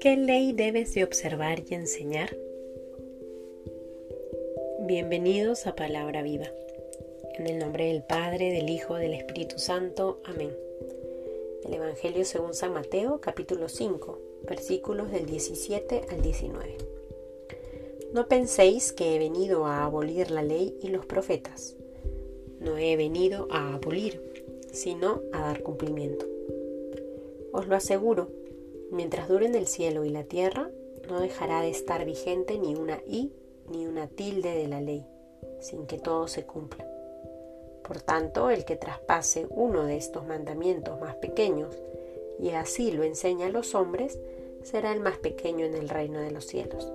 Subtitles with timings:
[0.00, 2.34] ¿Qué ley debes de observar y enseñar?
[4.80, 6.46] Bienvenidos a Palabra Viva.
[7.34, 10.20] En el nombre del Padre, del Hijo, del Espíritu Santo.
[10.24, 10.56] Amén.
[11.64, 16.78] El Evangelio según San Mateo, capítulo 5, versículos del 17 al 19.
[18.14, 21.76] No penséis que he venido a abolir la ley y los profetas.
[22.62, 24.22] No he venido a abolir,
[24.72, 26.26] sino a dar cumplimiento.
[27.52, 28.28] Os lo aseguro
[28.92, 30.68] Mientras duren el cielo y la tierra,
[31.08, 33.32] no dejará de estar vigente ni una i
[33.70, 35.06] ni una tilde de la ley,
[35.60, 36.86] sin que todo se cumpla.
[37.82, 41.74] Por tanto, el que traspase uno de estos mandamientos más pequeños
[42.38, 44.18] y así lo enseña a los hombres,
[44.62, 46.92] será el más pequeño en el reino de los cielos.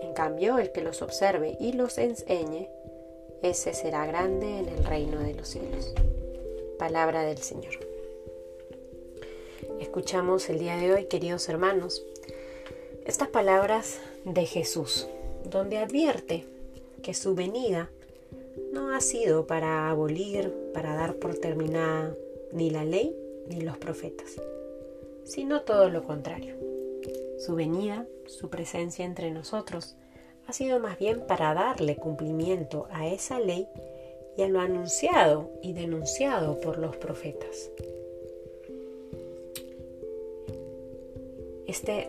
[0.00, 2.70] En cambio, el que los observe y los enseñe,
[3.42, 5.92] ese será grande en el reino de los cielos.
[6.78, 7.92] Palabra del Señor
[9.92, 12.02] escuchamos el día de hoy, queridos hermanos,
[13.04, 15.06] estas palabras de Jesús,
[15.44, 16.46] donde advierte
[17.02, 17.90] que su venida
[18.72, 22.16] no ha sido para abolir, para dar por terminada
[22.52, 23.14] ni la ley
[23.48, 24.40] ni los profetas,
[25.24, 26.56] sino todo lo contrario.
[27.38, 29.96] Su venida, su presencia entre nosotros,
[30.46, 33.68] ha sido más bien para darle cumplimiento a esa ley
[34.36, 37.70] y a lo anunciado y denunciado por los profetas.
[41.66, 42.08] Este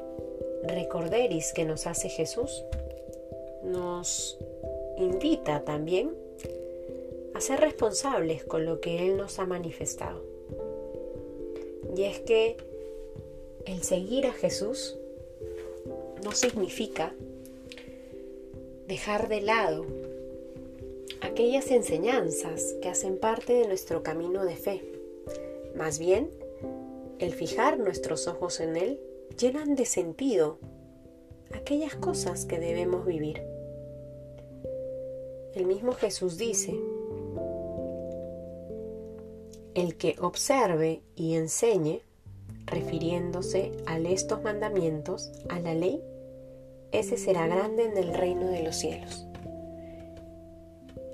[0.64, 2.64] recorderis que nos hace Jesús
[3.64, 4.38] nos
[4.97, 6.12] invita también
[7.34, 10.22] a ser responsables con lo que Él nos ha manifestado.
[11.95, 12.58] Y es que
[13.66, 14.97] el seguir a Jesús
[16.23, 17.14] no significa
[18.88, 19.86] dejar de lado
[21.22, 24.84] aquellas enseñanzas que hacen parte de nuestro camino de fe.
[25.75, 26.30] Más bien,
[27.20, 29.00] el fijar nuestros ojos en Él
[29.40, 30.59] llenan de sentido
[31.53, 33.41] aquellas cosas que debemos vivir.
[35.53, 36.79] El mismo Jesús dice,
[39.75, 42.02] el que observe y enseñe,
[42.66, 46.02] refiriéndose a estos mandamientos, a la ley,
[46.94, 49.26] ese será grande en el reino de los cielos.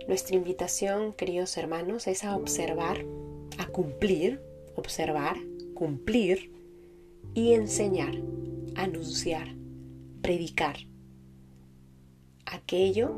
[0.07, 3.06] Nuestra invitación, queridos hermanos, es a observar,
[3.57, 4.41] a cumplir,
[4.75, 5.38] observar,
[5.73, 6.51] cumplir
[7.34, 8.16] y enseñar,
[8.75, 9.56] anunciar,
[10.22, 10.78] predicar
[12.45, 13.12] aquello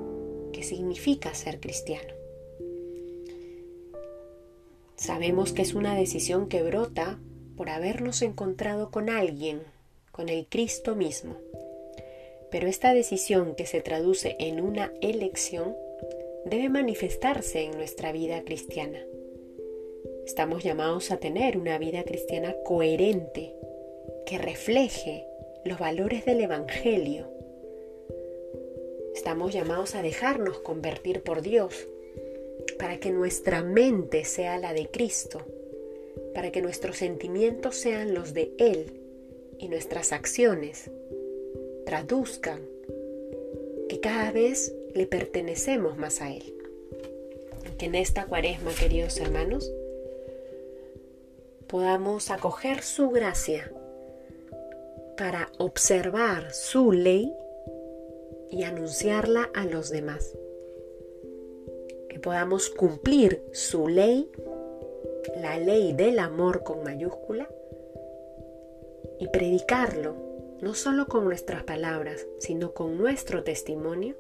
[0.52, 2.14] que significa ser cristiano.
[4.96, 7.18] Sabemos que es una decisión que brota
[7.58, 9.62] por habernos encontrado con alguien,
[10.12, 11.38] con el Cristo mismo.
[12.52, 15.76] Pero esta decisión que se traduce en una elección
[16.46, 19.06] debe manifestarse en nuestra vida cristiana.
[20.26, 23.56] Estamos llamados a tener una vida cristiana coherente
[24.26, 25.26] que refleje
[25.64, 27.28] los valores del Evangelio.
[29.16, 31.88] Estamos llamados a dejarnos convertir por Dios
[32.78, 35.40] para que nuestra mente sea la de Cristo,
[36.34, 39.02] para que nuestros sentimientos sean los de Él
[39.58, 40.90] y nuestras acciones
[41.86, 42.62] traduzcan
[43.90, 46.54] que cada vez le pertenecemos más a Él.
[47.78, 49.72] Que en esta cuaresma, queridos hermanos,
[51.68, 53.72] podamos acoger su gracia
[55.18, 57.34] para observar su ley
[58.50, 60.36] y anunciarla a los demás.
[62.10, 64.30] Que podamos cumplir su ley,
[65.38, 67.48] la ley del amor con mayúscula,
[69.20, 70.16] y predicarlo,
[70.62, 74.16] no solo con nuestras palabras, sino con nuestro testimonio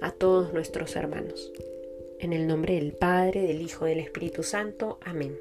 [0.00, 1.52] a todos nuestros hermanos.
[2.18, 4.98] En el nombre del Padre, del Hijo, del Espíritu Santo.
[5.04, 5.36] Amén.